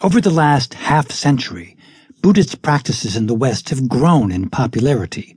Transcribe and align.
Over 0.00 0.20
the 0.20 0.30
last 0.30 0.74
half 0.74 1.10
century, 1.10 1.76
Buddhist 2.22 2.62
practices 2.62 3.16
in 3.16 3.26
the 3.26 3.34
West 3.34 3.70
have 3.70 3.88
grown 3.88 4.30
in 4.30 4.48
popularity. 4.48 5.36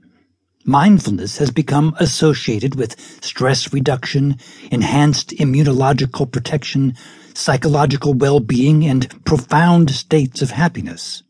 Mindfulness 0.64 1.38
has 1.38 1.50
become 1.50 1.96
associated 1.98 2.76
with 2.76 2.94
stress 3.24 3.72
reduction, 3.72 4.36
enhanced 4.70 5.30
immunological 5.30 6.30
protection, 6.30 6.94
psychological 7.34 8.14
well-being, 8.14 8.84
and 8.84 9.24
profound 9.24 9.90
states 9.90 10.42
of 10.42 10.52
happiness. 10.52 11.24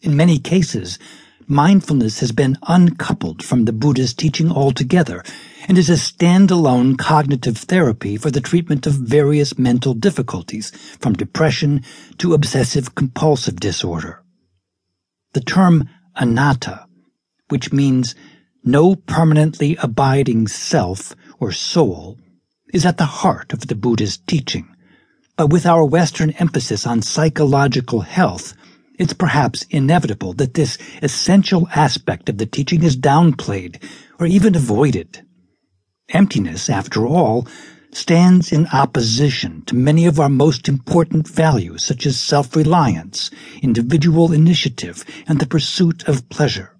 In 0.00 0.16
many 0.16 0.38
cases, 0.38 0.98
mindfulness 1.46 2.20
has 2.20 2.32
been 2.32 2.56
uncoupled 2.62 3.42
from 3.42 3.66
the 3.66 3.74
Buddha's 3.74 4.14
teaching 4.14 4.50
altogether 4.50 5.22
and 5.68 5.76
is 5.76 5.90
a 5.90 5.94
standalone 5.94 6.96
cognitive 6.96 7.58
therapy 7.58 8.16
for 8.16 8.30
the 8.30 8.40
treatment 8.40 8.86
of 8.86 8.94
various 8.94 9.58
mental 9.58 9.94
difficulties, 9.94 10.70
from 10.98 11.12
depression 11.14 11.82
to 12.18 12.34
obsessive 12.34 12.94
compulsive 12.94 13.58
disorder. 13.58 14.22
The 15.34 15.40
term 15.40 15.88
anatta, 16.14 16.86
which 17.48 17.72
means 17.72 18.14
no 18.64 18.94
permanently 18.94 19.76
abiding 19.82 20.48
self 20.48 21.14
or 21.38 21.52
soul, 21.52 22.18
is 22.72 22.86
at 22.86 22.98
the 22.98 23.04
heart 23.04 23.52
of 23.52 23.66
the 23.66 23.74
Buddha's 23.74 24.16
teaching. 24.16 24.68
But 25.36 25.50
with 25.50 25.66
our 25.66 25.84
Western 25.84 26.30
emphasis 26.32 26.86
on 26.86 27.02
psychological 27.02 28.00
health, 28.00 28.54
it's 28.98 29.12
perhaps 29.12 29.66
inevitable 29.70 30.32
that 30.34 30.54
this 30.54 30.78
essential 31.02 31.68
aspect 31.74 32.28
of 32.28 32.38
the 32.38 32.46
teaching 32.46 32.82
is 32.82 32.96
downplayed 32.96 33.82
or 34.18 34.26
even 34.26 34.54
avoided. 34.54 35.25
Emptiness, 36.10 36.70
after 36.70 37.06
all, 37.06 37.48
stands 37.92 38.52
in 38.52 38.66
opposition 38.68 39.62
to 39.62 39.74
many 39.74 40.06
of 40.06 40.20
our 40.20 40.28
most 40.28 40.68
important 40.68 41.26
values 41.26 41.84
such 41.84 42.06
as 42.06 42.20
self-reliance, 42.20 43.30
individual 43.62 44.32
initiative, 44.32 45.04
and 45.26 45.40
the 45.40 45.46
pursuit 45.46 46.06
of 46.06 46.28
pleasure. 46.28 46.76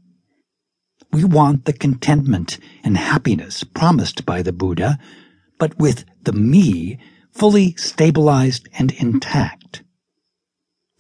We 1.13 1.25
want 1.25 1.65
the 1.65 1.73
contentment 1.73 2.59
and 2.85 2.97
happiness 2.97 3.65
promised 3.65 4.27
by 4.27 4.43
the 4.43 4.53
Buddha, 4.53 4.99
but 5.59 5.79
with 5.79 6.05
the 6.23 6.33
me 6.33 6.99
fully 7.33 7.75
stabilized 7.77 8.69
and 8.79 8.93
intact. 8.93 9.83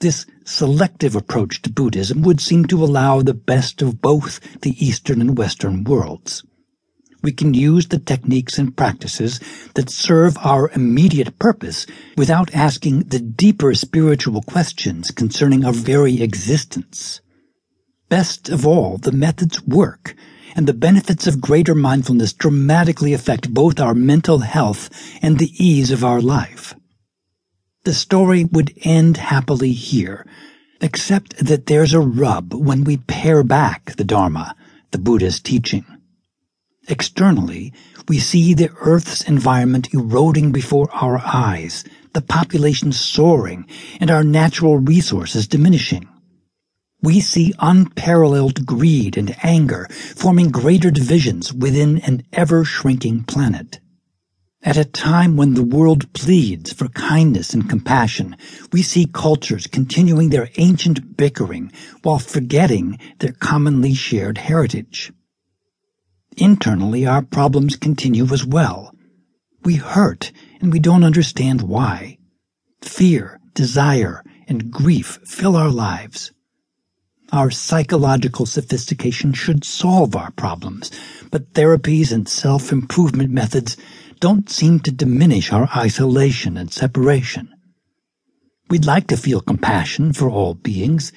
This 0.00 0.26
selective 0.44 1.14
approach 1.14 1.62
to 1.62 1.72
Buddhism 1.72 2.22
would 2.22 2.40
seem 2.40 2.64
to 2.66 2.82
allow 2.82 3.22
the 3.22 3.34
best 3.34 3.82
of 3.82 4.00
both 4.00 4.60
the 4.62 4.74
Eastern 4.84 5.20
and 5.20 5.38
Western 5.38 5.84
worlds. 5.84 6.42
We 7.26 7.32
can 7.32 7.54
use 7.54 7.88
the 7.88 7.98
techniques 7.98 8.56
and 8.56 8.76
practices 8.76 9.40
that 9.74 9.90
serve 9.90 10.38
our 10.38 10.70
immediate 10.70 11.40
purpose 11.40 11.84
without 12.16 12.54
asking 12.54 13.00
the 13.00 13.18
deeper 13.18 13.74
spiritual 13.74 14.42
questions 14.42 15.10
concerning 15.10 15.64
our 15.64 15.72
very 15.72 16.22
existence. 16.22 17.20
Best 18.08 18.48
of 18.48 18.64
all, 18.64 18.98
the 18.98 19.10
methods 19.10 19.60
work, 19.60 20.14
and 20.54 20.68
the 20.68 20.72
benefits 20.72 21.26
of 21.26 21.40
greater 21.40 21.74
mindfulness 21.74 22.32
dramatically 22.32 23.12
affect 23.12 23.52
both 23.52 23.80
our 23.80 23.92
mental 23.92 24.38
health 24.38 24.88
and 25.20 25.40
the 25.40 25.50
ease 25.58 25.90
of 25.90 26.04
our 26.04 26.20
life. 26.20 26.76
The 27.82 27.92
story 27.92 28.44
would 28.44 28.72
end 28.82 29.16
happily 29.16 29.72
here, 29.72 30.24
except 30.80 31.44
that 31.44 31.66
there's 31.66 31.92
a 31.92 31.98
rub 31.98 32.54
when 32.54 32.84
we 32.84 32.98
pare 32.98 33.42
back 33.42 33.96
the 33.96 34.04
Dharma, 34.04 34.54
the 34.92 34.98
Buddha's 34.98 35.40
teaching. 35.40 35.84
Externally, 36.88 37.72
we 38.08 38.18
see 38.18 38.54
the 38.54 38.70
Earth's 38.80 39.22
environment 39.22 39.92
eroding 39.92 40.52
before 40.52 40.88
our 40.92 41.18
eyes, 41.18 41.84
the 42.12 42.20
population 42.20 42.92
soaring, 42.92 43.66
and 44.00 44.10
our 44.10 44.22
natural 44.22 44.78
resources 44.78 45.48
diminishing. 45.48 46.08
We 47.02 47.20
see 47.20 47.52
unparalleled 47.58 48.64
greed 48.64 49.16
and 49.18 49.36
anger 49.42 49.88
forming 49.90 50.50
greater 50.50 50.90
divisions 50.90 51.52
within 51.52 51.98
an 51.98 52.24
ever-shrinking 52.32 53.24
planet. 53.24 53.80
At 54.62 54.76
a 54.76 54.84
time 54.84 55.36
when 55.36 55.54
the 55.54 55.62
world 55.62 56.12
pleads 56.12 56.72
for 56.72 56.88
kindness 56.88 57.52
and 57.52 57.68
compassion, 57.68 58.36
we 58.72 58.82
see 58.82 59.06
cultures 59.06 59.66
continuing 59.66 60.30
their 60.30 60.50
ancient 60.56 61.16
bickering 61.16 61.70
while 62.02 62.18
forgetting 62.18 62.98
their 63.18 63.32
commonly 63.32 63.94
shared 63.94 64.38
heritage. 64.38 65.12
Internally, 66.36 67.06
our 67.06 67.22
problems 67.22 67.76
continue 67.76 68.26
as 68.32 68.44
well. 68.44 68.94
We 69.64 69.76
hurt 69.76 70.32
and 70.60 70.72
we 70.72 70.78
don't 70.78 71.04
understand 71.04 71.62
why. 71.62 72.18
Fear, 72.82 73.40
desire, 73.54 74.22
and 74.46 74.70
grief 74.70 75.18
fill 75.24 75.56
our 75.56 75.70
lives. 75.70 76.32
Our 77.32 77.50
psychological 77.50 78.46
sophistication 78.46 79.32
should 79.32 79.64
solve 79.64 80.14
our 80.14 80.30
problems, 80.30 80.90
but 81.30 81.54
therapies 81.54 82.12
and 82.12 82.28
self-improvement 82.28 83.30
methods 83.30 83.76
don't 84.20 84.48
seem 84.48 84.80
to 84.80 84.92
diminish 84.92 85.52
our 85.52 85.68
isolation 85.76 86.56
and 86.56 86.72
separation. 86.72 87.48
We'd 88.68 88.84
like 88.84 89.08
to 89.08 89.16
feel 89.16 89.40
compassion 89.40 90.12
for 90.12 90.30
all 90.30 90.54
beings, 90.54 91.12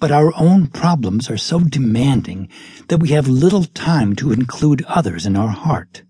but 0.00 0.10
our 0.10 0.32
own 0.36 0.66
problems 0.66 1.30
are 1.30 1.36
so 1.36 1.60
demanding 1.60 2.48
that 2.88 3.00
we 3.00 3.10
have 3.10 3.28
little 3.28 3.64
time 3.64 4.16
to 4.16 4.32
include 4.32 4.82
others 4.88 5.26
in 5.26 5.36
our 5.36 5.50
heart. 5.50 6.02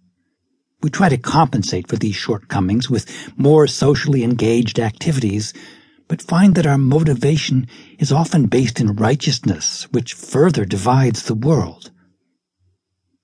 We 0.83 0.91
try 0.91 1.09
to 1.11 1.19
compensate 1.19 1.89
for 1.89 1.97
these 1.97 2.15
shortcomings 2.15 2.89
with 2.89 3.05
more 3.37 3.67
socially 3.67 4.23
engaged 4.23 4.79
activities, 4.79 5.53
but 6.09 6.23
find 6.23 6.55
that 6.55 6.67
our 6.67 6.79
motivation 6.79 7.67
is 7.99 8.13
often 8.13 8.47
based 8.47 8.81
in 8.81 8.97
righteousness, 8.97 9.87
which 9.93 10.15
further 10.15 10.65
divides 10.65 11.25
the 11.25 11.35
world. 11.35 11.91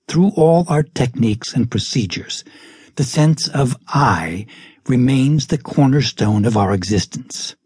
Through 0.09 0.33
all 0.37 0.67
our 0.69 0.83
techniques 0.83 1.55
and 1.55 1.71
procedures, 1.71 2.45
the 2.97 3.05
sense 3.05 3.49
of 3.49 3.77
I 3.89 4.47
remains 4.87 5.47
the 5.47 5.59
cornerstone 5.59 6.45
of 6.45 6.57
our 6.57 6.73
existence. 6.73 7.57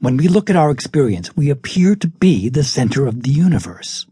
When 0.00 0.16
we 0.16 0.28
look 0.28 0.48
at 0.48 0.56
our 0.56 0.70
experience, 0.70 1.36
we 1.36 1.50
appear 1.50 1.94
to 1.94 2.08
be 2.08 2.48
the 2.48 2.64
center 2.64 3.06
of 3.06 3.22
the 3.22 3.30
universe. 3.30 4.06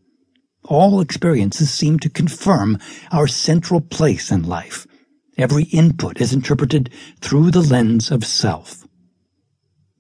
All 0.64 1.00
experiences 1.00 1.72
seem 1.72 1.98
to 2.00 2.10
confirm 2.10 2.78
our 3.10 3.26
central 3.26 3.80
place 3.80 4.30
in 4.30 4.42
life. 4.42 4.86
Every 5.38 5.64
input 5.64 6.20
is 6.20 6.34
interpreted 6.34 6.90
through 7.22 7.52
the 7.52 7.62
lens 7.62 8.10
of 8.10 8.26
self. 8.26 8.86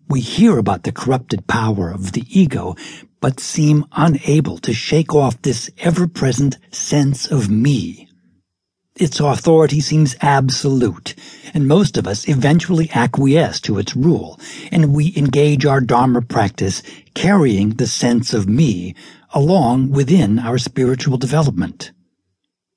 We 0.08 0.20
hear 0.20 0.58
about 0.58 0.82
the 0.82 0.92
corrupted 0.92 1.46
power 1.46 1.90
of 1.90 2.12
the 2.12 2.24
ego, 2.28 2.76
but 3.22 3.40
seem 3.40 3.86
unable 3.92 4.58
to 4.58 4.74
shake 4.74 5.14
off 5.14 5.40
this 5.40 5.70
ever-present 5.78 6.58
sense 6.70 7.26
of 7.26 7.48
me. 7.48 8.07
Its 8.98 9.20
authority 9.20 9.80
seems 9.80 10.16
absolute, 10.20 11.14
and 11.54 11.68
most 11.68 11.96
of 11.96 12.08
us 12.08 12.28
eventually 12.28 12.90
acquiesce 12.92 13.60
to 13.60 13.78
its 13.78 13.94
rule, 13.94 14.40
and 14.72 14.92
we 14.92 15.14
engage 15.16 15.64
our 15.64 15.80
Dharma 15.80 16.20
practice 16.20 16.82
carrying 17.14 17.70
the 17.70 17.86
sense 17.86 18.34
of 18.34 18.48
me 18.48 18.96
along 19.32 19.90
within 19.90 20.40
our 20.40 20.58
spiritual 20.58 21.16
development. 21.16 21.92